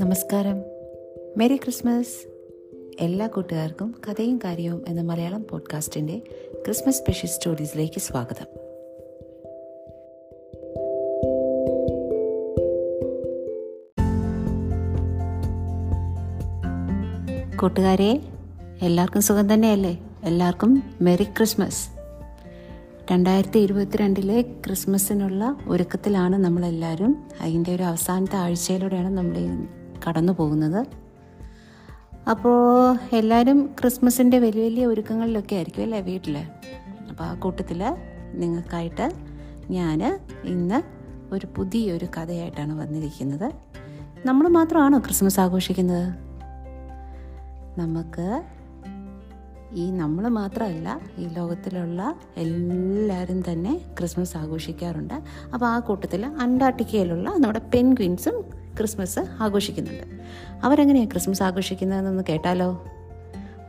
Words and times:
നമസ്കാരം. 0.00 0.62
Merry 1.36 1.56
Christmas 1.56 2.28
എല്ലാ 3.00 3.26
കൂട്ടുകാർക്കും 3.26 3.94
കഥയും 4.08 4.40
കാര്യവും 4.44 4.84
എന്ന 4.88 5.00
മലയാളം 5.00 5.46
പോഡ്കാസ്റ്റിന്റെ 5.50 6.22
ക്രിസ്മസ് 6.64 6.98
സ്പെഷ്യൽ 6.98 7.30
സ്റ്റോറീസിലേക്ക് 7.30 8.00
സ്വാഗതം. 8.00 8.46
കൂട്ടുകാരെ 17.56 18.20
എല്ലാവർക്കും 18.82 19.22
സുഖം 19.22 19.54
തന്നെയല്ലേ? 19.54 19.98
എല്ലാവർക്കും 20.24 20.82
മെറി 21.00 21.24
ക്രിസ്മസ് 21.24 21.98
രണ്ടായിരത്തി 23.12 23.58
ഇരുപത്തിരണ്ടിലെ 23.58 24.42
ക്രിസ്മസിനുള്ള 24.42 25.56
ഒരുക്കത്തിലാണ് 25.68 26.36
നമ്മളെല്ലാവരും. 26.36 27.28
അതിന്റെ 27.40 27.74
ഒരു 27.74 27.82
അവസാനത്തെ 27.82 28.36
ആഴ്ചയിലൂടെയാണ് 28.36 29.08
നമ്മൾ 29.08 29.36
കടന്നു 30.06 30.32
പോകുന്നത് 30.32 30.86
അപ്പോൾ 32.30 32.96
എല്ലാവരും 33.16 33.66
ക്രിസ്മസിന്റെ 33.80 34.38
വലിയ 34.38 34.62
വലിയ 34.64 34.86
ഒരുക്കങ്ങളിലൊക്കെ 34.86 35.54
ആയിരിക്കും 35.54 35.82
അല്ലേ 35.82 36.00
വീട്ടിൽ 36.00 36.36
അപ്പോൾ 37.10 37.24
ആ 37.24 37.34
കൂട്ടത്തിൽ 37.34 37.84
നിങ്ങൾക്കായിട്ട് 38.34 39.12
ഞാൻ 39.70 40.20
ഇന്ന് 40.44 40.82
ഒരു 41.34 41.46
പുതിയൊരു 41.56 42.06
കഥയായിട്ടാണ് 42.16 42.80
വന്നിരിക്കുന്നത്. 42.80 43.52
നമ്മൾ 44.26 44.48
മാത്രമാണോ 44.48 44.98
ക്രിസ്മസ് 44.98 45.40
ആഘോഷിക്കുന്നത്? 45.40 46.08
നമുക്ക് 47.80 48.42
ഈ 49.72 49.90
നമ്മൾ 49.90 50.28
മാത്രമല്ല 50.28 51.00
ഈ 51.18 51.26
ലോകത്തിലുള്ള 51.26 52.14
എല്ലാവരും 52.36 53.52
തന്നെ 53.52 53.80
ക്രിസ്മസ് 53.98 54.36
ആഘോഷിക്കാറുണ്ട്. 54.36 55.14
അപ്പോൾ 55.54 55.66
ആ 55.66 55.78
കൂട്ടത്തിൽ 55.78 56.26
അന്റാർട്ടിക്കയിലുള്ള 56.26 57.30
നമ്മുടെ 57.30 57.58
പെൻഗ്വിൻസും 57.74 58.57
ക്രിസ്മസ് 58.78 59.18
ആഘോഷിക്കുന്നുണ്ട്. 59.40 60.20
അവരെങ്ങനെയാണ് 60.64 61.10
ക്രിസ്മസ് 61.10 61.42
ആഘോഷിക്കുന്നതെന്നൊന്ന് 61.42 62.22
കേട്ടാലോ? 62.28 62.84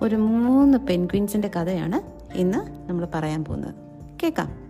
ഒരു 0.02 0.16
മൂന്ന് 0.16 0.78
പെൻഗ്വിൻസിന്റെ 0.78 1.48
കഥയാണ് 1.48 2.02
ഇന്ന് 2.38 2.90
നമ്മൾ 2.90 3.08
പറയാൻ 3.16 3.46
പോകുന്നത്. 3.46 3.76
കേൾക്കാം. 4.24 4.70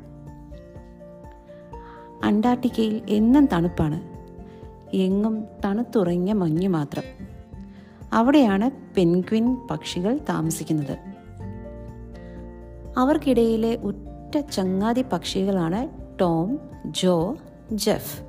അന്റാർട്ടിക്കയിൽ 2.23 3.01
എന്നും 3.09 3.45
തണുപ്പാണ്. 3.45 4.01
എങ്ങും 4.95 5.45
തണുത്തുറങ്ങിയ 5.65 6.33
മഞ്ഞ് 6.33 6.67
മാത്രം. 6.67 7.03
അവിടെയാണ് 8.13 8.71
പെൻഗ്വിൻ 8.97 9.57
പക്ഷികൾ 9.71 10.19
താമസിക്കുന്നത്. 10.29 10.97
അവർക്കിടയിലെ 12.97 13.75
ഉറ്റ 13.75 14.39
ചങ്ങാതി 14.39 15.01
പക്ഷികളാണ് 15.01 15.87
ടോം 16.19 16.59
ജോ 16.85 17.37
ജെഫ്. 17.71 18.28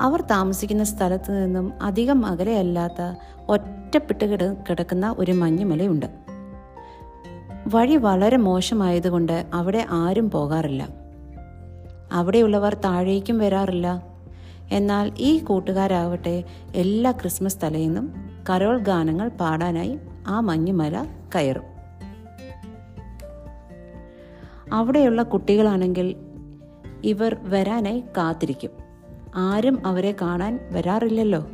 അവർ 0.00 0.20
താമസിക്കുന്ന 0.20 0.84
സ്ഥലത്ത് 0.84 1.44
നിന്നും 1.44 1.72
അധികം 1.82 2.26
അകലെയല്ലാത്ത 2.26 3.14
ഒറ്റപ്പെട്ട് 3.48 4.24
കിട 4.24 4.44
കിടക്കുന്ന 4.44 5.14
ഒരു 5.18 5.32
മഞ്ഞുമലയുണ്ട്. 5.32 6.06
വഴി 7.74 7.96
വളരെ 7.96 8.36
മോശമായതുകൊണ്ട് 8.36 9.46
അവിടെ 9.54 9.86
ആരും 9.90 10.30
പോകാറില്ല. 10.30 10.88
അവിടെയുള്ളവർ 12.12 12.74
താഴേക്കും 12.74 13.38
വരാറില്ല. 13.38 14.02
എന്നാൽ 14.72 15.12
ഈ 15.18 15.38
കൂട്ടുകാരാവട്ടെ 15.38 16.44
എല്ലാ 16.74 17.10
ക്രിസ്മസ് 17.10 17.58
തലേന്നും 17.62 18.30
കരോൾ 18.50 18.78
ഗാനങ്ങൾ 18.78 19.28
പാടാനായി 19.28 19.98
ആ 20.26 20.40
മഞ്ഞുമല 20.40 21.06
കയറും. 21.34 21.62
അവിടെയുള്ള 24.72 25.22
കുട്ടികളാണെങ്കിൽ 25.22 26.16
ഇവർ 27.04 27.36
വരാനായി 27.42 28.00
കാത്തിരിക്കും. 28.16 28.79
ആരും 29.34 29.86
അവരെ 29.86 30.14
കാണാൻ 30.22 30.60
വരാറില്ലല്ലോ. 30.72 31.46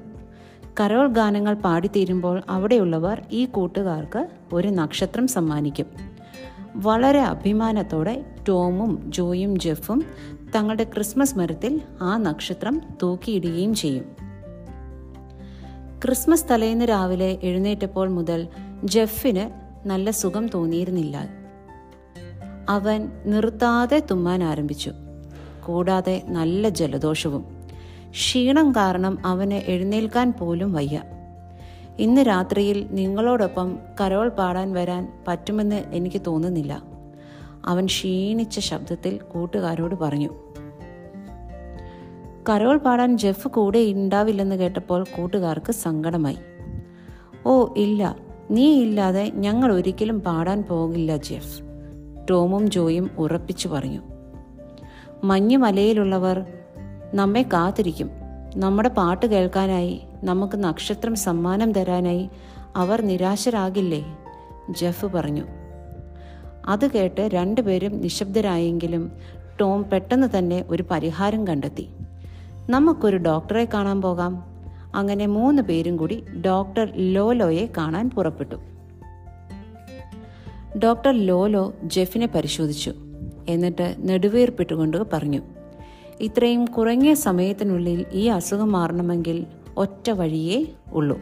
കരോൾ 0.81 1.13
ഗാനങ്ങൾ 1.13 1.55
പാടിത്തീരുമ്പോൾ 1.55 2.43
അവിടെയുള്ളവർ 2.49 3.23
ഈ 3.33 3.47
കൂട്ടുകാർക്ക് 3.47 4.29
ഒരു 4.53 4.69
നക്ഷത്രം 4.69 5.27
സമ്മാനിക്കും. 5.27 5.87
വളരെ 6.75 7.21
അഭിമാനത്തോടെ 7.21 8.25
ടോമും 8.49 9.03
ജോയും 9.07 9.59
ജെഫും 9.59 10.05
തങ്ങളുടെ 10.55 10.85
ക്രിസ്മസ് 10.85 11.39
മരത്തിൽ 11.39 11.81
ആ 12.01 12.17
നക്ഷത്രം 12.17 12.83
തൂക്കിയിടുകയും 13.03 13.75
ചെയ്യും. 13.75 14.05
ക്രിസ്മസ് 16.05 16.45
തലേന്ന് 16.51 16.85
രാവിലെ 16.85 17.39
എഴുന്നേറ്റപ്പോൾ 17.43 18.09
മുതൽ 18.09 18.49
ജെഫിന് 18.85 19.51
നല്ല 19.89 20.11
സുഖം 20.11 20.49
തോന്നിയിരുന്നില്ല. 20.49 21.29
അവൻ 22.69 23.11
നിർത്താതെ 23.25 24.03
തുമ്മാൻ 24.11 24.45
ആരംഭിച്ചു. 24.45 24.93
കൂടാതെ 25.67 26.23
നല്ല 26.29 26.69
ജലദോഷവും. 26.69 27.56
ക്ഷീണം 28.17 28.73
കാരണം 28.73 29.27
അവന് 29.27 29.55
എഴുന്നേൽക്കാൻ 29.55 30.33
പോലും 30.33 30.73
വയ്യ. 30.73 31.03
ഇന്ന് 31.99 32.21
രാത്രിയിൽ 32.21 32.87
നിങ്ങളോടൊപ്പം 32.91 33.79
കരോൾ 34.01 34.29
പാടാൻ 34.29 34.73
വരാൻ 34.73 35.13
പറ്റുമെന്ന് 35.29 35.85
എനിക്ക് 35.93 36.21
തോന്നുന്നില്ല. 36.27 36.83
അവൻ 37.65 37.87
ക്ഷീണിച്ച 37.87 38.59
ശബ്ദത്തിൽ 38.59 39.19
കൂട്ടുകാരോട് 39.19 39.95
പറഞ്ഞു. 39.95 40.29
കരോൾ 42.51 42.77
പാടാൻ 42.79 43.19
ജെഫ് 43.19 43.49
കൂടെ 43.49 43.79
ഉണ്ടാവില്ലെന്ന് 43.79 44.57
കേട്ടപ്പോൾ 44.57 45.05
കൂട്ടുകാർക്ക് 45.17 45.73
സങ്കടമായി. 45.73 46.39
ഓ 47.47 47.75
ഇല്ല. 47.77 48.17
നീ 48.51 48.83
ഇല്ലാതെ 48.83 49.33
ഞങ്ങൾ 49.35 49.73
ഒരിക്കലും 49.73 50.21
പാടാൻ 50.21 50.63
പോകില്ല 50.63 51.17
ജെഫ് 51.17 51.63
ടോമും 52.31 52.71
ജോയും 52.71 53.11
ഉറപ്പിച്ചു 53.19 53.69
പറഞ്ഞു. 53.69 54.01
മഞ്ഞുമലയിലുള്ളവർ 55.25 56.47
നമ്മെ 57.15 57.43
കാത്തിരിക്കും. 57.43 58.11
നമ്മുടെ 58.57 58.89
പാട്ട് 58.89 59.27
കേൾക്കാനായി 59.27 60.01
നമുക്ക് 60.25 60.65
നക്ഷത്രം 60.65 61.15
സമ്മാനം 61.15 61.73
തരാനായി 61.73 62.31
അവർ 62.77 63.03
നിരാശരാകില്ലേ? 63.03 64.19
ജെഫ് 64.71 65.07
പറഞ്ഞു. 65.07 65.45
അത് 66.67 66.91
കേട്ട് 66.91 67.21
രണ്ടുപേരും 67.21 68.01
നിശബ്ദരായെങ്കിലും 68.01 69.13
ടോം 69.61 69.91
പെട്ടെന്ന് 69.91 70.39
തന്നെ 70.39 70.65
ഒരു 70.69 70.85
പരിഹാരം 70.91 71.47
കണ്ടെത്തി. 71.47 71.89
നമുക്കൊരു 72.71 73.17
ഡോക്ടറെ 73.17 73.69
കാണാൻ 73.75 74.03
പോകാം. 74.03 74.45
അങ്ങനെ 74.95 75.27
മൂന്ന് 75.27 75.63
പേരും 75.63 75.97
കൂടി 75.97 76.25
ഡോക്ടർ 76.47 76.93
ലോലോയെ 76.95 77.67
കാണാൻ 77.77 78.11
പുറപ്പെട്ടു. 78.11 78.57
ഡോക്ടർ 80.79 81.11
ലോലോ 81.11 81.73
ജെഫിനെ 81.85 82.27
പരിശോധിച്ചു. 82.27 82.93
എന്നിട്ട് 83.49 83.97
നെടുവേർപ്പിട്ടുകൊണ്ട് 83.99 85.11
പറഞ്ഞു. 85.13 85.41
ഇത്രയും 86.21 86.65
കുറഞ്ഞ 86.65 87.15
സമയത്തിനുള്ളിൽ 87.15 88.05
ഈ 88.13 88.27
അസുഖം 88.27 88.73
മാറണമെങ്കിൽ 88.73 89.47
ഒറ്റ 89.77 90.11
വഴിയേ 90.11 90.67
ഉള്ളൂ. 90.93 91.21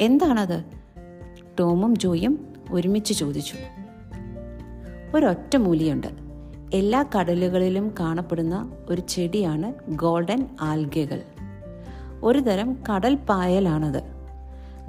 എന്താണത്? 0.00 0.64
ടോമും 1.60 1.98
ജോയും 1.98 2.46
ഒരുമിച്ച് 2.70 3.14
ചോദിച്ചു. 3.14 3.54
ഒരൊറ്റ 5.16 5.56
മൂലിയുണ്ട്. 5.56 6.06
എല്ലാ 6.74 7.04
കടലുകളിലും 7.18 7.94
കാണപ്പെടുന്ന 8.00 8.72
ഒരു 8.88 9.02
ചെടിയാണ് 9.08 9.74
ഗോൾഡൻ 9.88 10.46
ആൽഗകൾ. 10.60 11.22
ഒരു 12.22 12.38
തരം 12.38 12.76
കടൽ 12.94 13.14
പായലാണത്. 13.14 14.02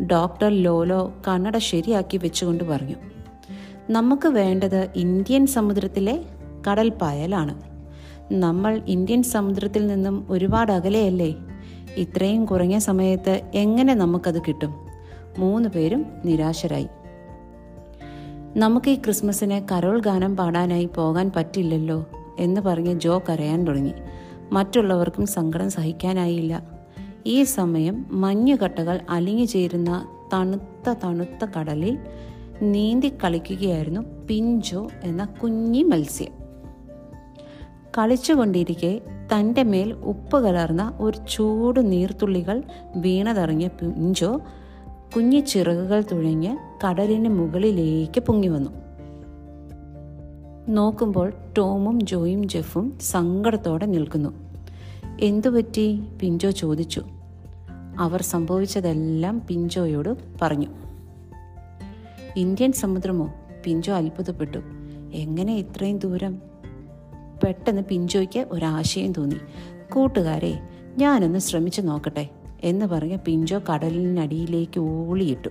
ഡോക്ടർ 0.03 0.49
ലോലോ 0.49 1.13
കണ്ണട 1.27 1.57
ശരിയാക്കി 1.57 2.17
വെച്ചുകൊണ്ട് 2.17 2.63
പറഞ്ഞു. 2.63 2.95
നമുക്ക് 3.89 4.27
വേണ്ടത് 4.27 4.89
ഇന്ത്യൻ 4.95 5.47
സമുദ്രത്തിലെ 5.47 6.25
കടൽ 6.71 6.89
പായലാണ്. 6.89 7.72
നമ്മൾ 8.31 8.81
ഇന്ത്യൻ 8.87 9.23
സമുദ്രത്തിൽ 9.23 9.87
നിന്നും 9.87 10.27
ഒരുപാട് 10.29 10.71
അകലെയല്ലേ? 10.71 11.35
ഇത്രയും 11.95 12.45
കുറഞ്ഞ 12.45 12.77
സമയത്ത് 12.77 13.41
എങ്ങനെ 13.53 13.93
നമുക്കത് 13.93 14.41
കിട്ടും? 14.41 14.73
മൂന്ന് 15.37 15.69
പേരും 15.69 16.05
നിരാശരായി. 16.25 16.87
നമുക്ക് 18.57 18.89
ഈ 18.89 18.95
ക്രിസ്മസിന് 18.95 19.73
കരോൾ 19.73 19.99
ഗാനം 19.99 20.37
പാടാനായി 20.37 20.85
പോകാൻ 20.85 21.31
പറ്റില്ലല്ലോ 21.35 22.05
എന്ന് 22.39 22.61
പറഞ്ഞ് 22.61 22.99
ജോ 22.99 23.21
കരയാൻ 23.29 23.65
തുടങ്ങി. 23.65 23.93
മറ്റുള്ളവർക്കും 24.51 25.25
സങ്കടം 25.25 25.69
സഹിക്കാനായില്ല. 25.69 26.63
ഈ 27.25 27.43
സമയം 27.43 28.05
മഞ്ഞുകട്ടകൾ 28.09 28.99
അലിഞ്ഞു 29.09 29.45
ചേരുന്ന 29.45 30.07
തണുത്ത 30.33 30.93
തണുത്ത 31.03 31.45
കടലിൽ 31.59 31.97
നീന്തി 32.61 33.11
കളിക്കുകയായിരുന്നു 33.23 34.01
പിഞ്ചോ 34.27 34.87
എന്ന 35.03 35.25
കുഞ്ഞി 35.25 35.83
മത്സ്യം 35.83 36.42
കളിച്ചുകൊണ്ടിരിക്കെ 37.97 39.01
തന്റെ 39.33 39.63
മേൽ 39.63 39.93
ഉപ്പ് 39.93 40.43
കലർന്ന 40.43 40.97
ഒരു 40.99 41.19
ചൂട് 41.29 41.91
നീർത്തുള്ളികൾ 41.91 42.63
വീണതറിഞ്ഞ 42.95 43.67
പിഞ്ചോ 43.67 44.41
കുഞ്ഞു 45.15 45.39
ചിറകുകൾ 45.39 46.03
തുഴഞ്ഞ് 46.11 46.57
കടലിന് 46.85 47.29
മുകളിലേക്ക് 47.29 48.19
പൊങ്ങി 48.19 48.47
വന്നു. 48.47 48.69
നോക്കുമ്പോൾ 50.69 51.33
ടോമും 51.57 52.05
ജോയും 52.05 52.49
ജെഫും 52.49 52.99
സങ്കടത്തോടെ 53.01 53.85
നിൽക്കുന്നു. 53.85 54.29
എന്തുപറ്റി 55.21 56.03
പിഞ്ചോ 56.21 56.49
ചോദിച്ചു. 56.49 57.03
അവർ 57.99 58.21
സംഭവിച്ചതെല്ലാം 58.21 59.41
പിഞ്ചോയോട് 59.47 60.15
പറഞ്ഞു. 60.41 60.67
ഇന്ത്യൻ 62.35 62.71
സമുദ്രമോ? 62.71 63.33
പിഞ്ചോ 63.63 63.93
അത്ഭുതപ്പെട്ടു. 63.93 64.57
എങ്ങനെ 65.13 65.55
ഇത്രയും 65.55 65.97
ദൂരം? 65.97 66.52
പെട്ടെന്ന് 67.43 67.81
പിഞ്ചോയ്ക്ക് 67.81 68.45
ഒരാശയം 68.51 69.11
തോന്നി. 69.11 69.35
കൂട്ടുകാരെ 69.93 70.59
ഞാനൊന്ന് 70.97 71.39
ശ്രമിച്ചു 71.39 71.81
നോക്കട്ടെ 71.81 72.29
എന്ന് 72.63 72.85
പറഞ്ഞ് 72.85 73.17
പിഞ്ചോ 73.17 73.61
കടലിനടിയിലേക്ക് 73.73 74.79
ഓളിയിട്ടു 74.79 75.49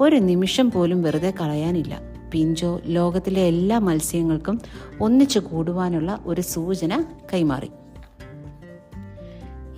ഒരു 0.00 0.16
നിമിഷം 0.16 0.70
പോലും 0.70 1.02
വെറുതെ 1.02 1.34
കളയാനില്ല. 1.40 2.00
പിഞ്ചോ 2.32 2.80
ലോകത്തിലെ 2.84 3.42
എല്ലാ 3.42 3.78
മത്സ്യങ്ങൾക്കും 3.78 4.60
ഒന്നിച്ചു 5.00 5.38
കൂടുവാനുള്ള 5.38 6.18
ഒരു 6.26 6.40
സൂചന 6.40 7.04
കൈമാറി. 7.32 7.70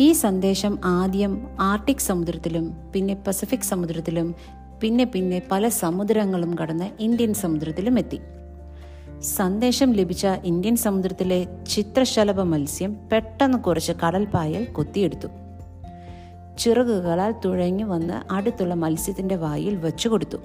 ഈ 0.00 0.12
സന്ദേശം 0.12 0.78
ആദ്യം 0.84 1.46
ആർട്ടിക് 1.60 2.06
സമുദ്രത്തിലും 2.06 2.72
പിന്നെ 2.92 3.14
പസഫിക് 3.26 3.60
സമുദ്രത്തിലും 3.60 4.34
പിന്നെ 4.80 5.04
പിന്നെ 5.04 5.42
പല 5.50 5.68
സമുദ്രങ്ങളും 5.68 6.58
കടന്ന് 6.58 6.90
ഇന്ത്യൻ 7.00 7.34
സമുദ്രത്തിലും 7.34 7.98
എത്തി. 7.98 8.18
സന്ദേശം 9.22 9.92
ലഭിച്ച 9.92 10.26
ഇന്ത്യൻ 10.26 10.76
സമുദ്രത്തിലെ 10.76 11.46
ചിത്രശലഭ 11.68 12.40
മത്സ്യം 12.40 12.96
പെട്ടെന്ന് 13.12 13.58
കുറച്ച് 13.58 13.92
കടൽപ്പായൽ 14.06 14.64
കൊത്തിയെടുത്തു. 14.64 15.28
ചിറകുകളാൽ 16.58 17.34
തുഴഞ്ഞു 17.44 17.84
വന്ന് 17.84 18.32
അടുത്തുള്ള 18.32 18.74
മത്സ്യത്തിന്റെ 18.74 19.36
വായിൽ 19.36 19.76
വെച്ചു 19.76 20.08
കൊടുത്തു. 20.08 20.36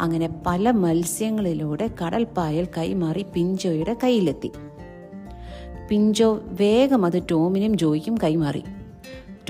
അങ്ങനെ 0.00 0.30
പല 0.46 0.70
മത്സ്യങ്ങളിലൂടെ 0.70 1.90
കടൽപ്പായൽ 2.04 2.68
കൈമാറി 2.78 3.26
പിഞ്ചോയുടെ 3.34 3.96
കയ്യിലെത്തി. 4.04 4.52
പിഞ്ചോ 5.88 6.40
വേഗം 6.44 7.06
അത് 7.06 7.22
ടോമിനും 7.30 7.78
ജോയിക്കും 7.78 8.18
കൈമാറി. 8.24 8.62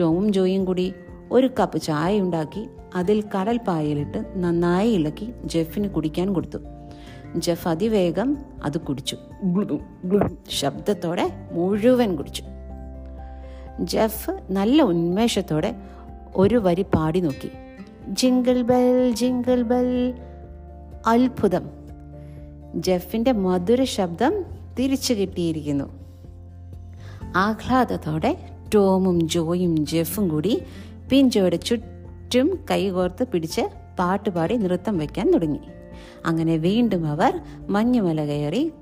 ടോമും 0.01 0.33
ജോയും 0.33 0.65
കൂടി 0.65 0.95
ഒരു 1.33 1.51
കപ്പ് 1.61 1.81
ചായ 1.81 2.21
ഉണ്ടാക്കി 2.21 2.67
അതിൽ 2.95 3.25
കടൽപ്പായലിട്ട് 3.37 4.25
നന്നായി 4.37 4.91
ഇളക്കി 4.91 5.33
ജെഫിന് 5.45 5.89
കുടിക്കാൻ 5.89 6.33
കൊടുത്തു. 6.33 6.59
ജെഫ് 7.37 7.69
അതിവേഗം 7.69 8.37
അത് 8.65 8.81
കുടിച്ചു. 8.81 9.17
ശബ്ദത്തോടെ 10.51 11.31
മുഴുവൻ 11.53 12.17
കുടിച്ചു. 12.17 12.43
ജഫ് 13.81 14.31
നല്ല 14.51 14.83
ഉന്മേഷത്തോടെ 14.83 15.75
ഒരു 16.37 16.57
വരി 16.57 16.83
പാടി 16.83 17.21
നോക്കി. 17.21 17.51
Jingle 18.09 18.63
bell 18.63 19.13
jingle 19.13 19.63
bell. 19.63 20.15
അത്ഭുതം. 21.07 21.71
ജഫിന്റെ 22.75 23.33
മധുര 23.33 23.85
ശബ്ദം 23.85 24.45
തിരിച്ചു 24.79 25.15
കിട്ടിയിരിക്കുന്നു. 25.15 25.85
ആഹ്ലാദത്തോടെ 27.37 28.37
ടോമും 28.75 29.29
ജോയും 29.29 29.87
ജെഫും 29.87 30.29
കൂടി 30.29 30.63
പിഞ്ചോയുടെ 31.11 31.57
ചുറ്റും 31.57 32.65
കൈകോർത്ത് 32.71 33.29
പിടിച്ച് 33.29 33.61
പാട്ടുപാടി 33.99 34.57
നൃത്തം 34.57 34.99
വയ്ക്കാൻ 34.99 35.33
തുടങ്ങി. 35.33 35.61
അങ്ങനെ 36.27 36.57
വീണ്ടും 36.57 37.07
അവർ 37.07 37.41
മഞ്ഞുമല 37.69 38.25
കയറി 38.25 38.73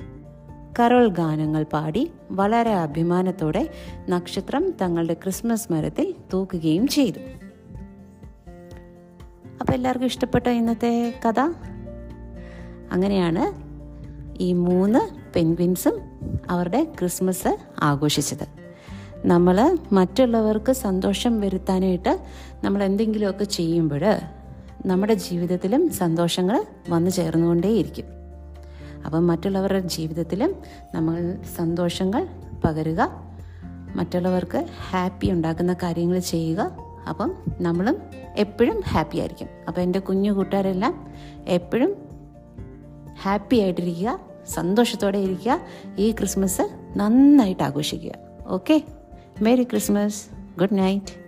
കരോൾ 0.80 1.08
ഗാനങ്ങൾ 1.08 1.62
പാടി 1.62 2.10
വളരെ 2.30 2.72
അഭിമാനത്തോടെ 2.72 3.68
നക്ഷത്രം 4.08 4.74
തങ്ങളുടെ 4.82 5.14
ക്രിസ്മസ് 5.14 5.72
മരത്തിൽ 5.72 6.14
തൂക്കുകയും 6.32 6.88
ചെയ്തു. 6.88 7.18
അപ്പം 9.60 9.74
എല്ലാവർക്കും 9.74 10.06
ഇഷ്ടപ്പെട്ട 10.06 10.48
ഇന്നത്തെ 10.48 11.14
കഥ? 11.28 11.40
അങ്ങനെയാണ് 12.92 13.66
ഈ 14.42 14.52
മൂന്ന് 14.52 15.32
പെൻഗ്വിൻസും 15.34 16.00
അവരുടെ 16.50 16.84
ക്രിസ്മസ് 16.84 17.56
ആഘോഷിച്ചത്. 17.82 18.48
നമ്മൾ 19.26 19.78
മറ്റുള്ളവർക്ക് 19.92 20.72
സന്തോഷം 20.72 21.40
വരുത്താനായിട്ട് 21.40 22.18
നമ്മൾ 22.64 22.82
എന്തെങ്കിലുമൊക്കെ 22.84 23.44
ചെയ്യുമ്പോൾ 23.44 24.00
നമ്മുടെ 24.86 25.14
ജീവിതത്തിലും 25.14 25.92
സന്തോഷങ്ങൾ 25.92 26.64
വന്നു 26.88 27.10
ചേർന്നുകൊണ്ടേയിരിക്കും. 27.10 28.04
അപ്പം 29.06 29.26
മറ്റുള്ളവരുടെ 29.26 29.80
ജീവിതത്തിലും 29.80 30.54
നമ്മൾ 30.94 31.36
സന്തോഷങ്ങൾ 31.56 32.28
പകരുക 32.64 33.10
മറ്റുള്ളവർക്ക് 33.94 34.66
ഹാപ്പി 34.90 35.30
ഉണ്ടാക്കുന്ന 35.30 35.72
കാര്യങ്ങൾ 35.72 36.18
ചെയ്യുക. 36.18 36.76
അപ്പം 37.08 37.34
നമ്മളും 37.60 37.96
എപ്പോഴും 38.36 38.80
ഹാപ്പി 38.80 39.18
ആയിരിക്കും. 39.18 39.48
അപ്പോൾ 39.68 39.80
എന്റെ 39.80 39.98
കുഞ്ഞു 39.98 40.30
കൂട്ടുകാരെല്ലാം 40.30 41.14
എപ്പോഴും 41.46 41.96
ഹാപ്പി 43.22 43.56
ആയിട്ടിരിക്കുക 43.56 44.20
സന്തോഷത്തോടെ 44.48 45.18
ഇരിക്കുക 45.18 45.60
ഈ 45.98 46.10
ക്രിസ്മസ് 46.10 46.68
നന്നായിട്ട് 46.96 47.62
ആഘോഷിക്കുക. 47.62 48.12
Okay? 48.46 48.82
Merry 49.40 49.62
Christmas. 49.62 50.26
Good 50.58 50.78
night. 50.78 51.25